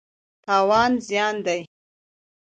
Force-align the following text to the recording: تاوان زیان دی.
تاوان 0.43 0.91
زیان 1.07 1.35
دی. 1.45 1.61